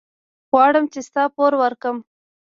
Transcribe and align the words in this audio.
غواړم 0.51 0.85
چې 0.93 0.99
ستا 1.07 1.23
پور 1.35 1.53
ورکړم. 1.61 1.97